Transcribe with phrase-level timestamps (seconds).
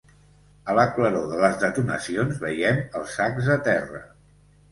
[0.71, 4.01] A la claror de les detonacions vèiem els sacs de terra.